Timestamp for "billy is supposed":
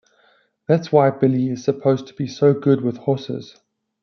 1.11-2.07